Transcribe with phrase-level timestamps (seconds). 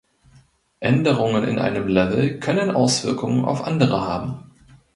[0.79, 4.49] Änderungen in einem Level können Auswirkungen auf andere haben.